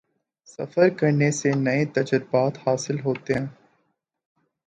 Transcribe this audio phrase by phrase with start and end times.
[0.49, 3.45] سفر کرنے سے نئے تجربات حاصل ہوتے ہیں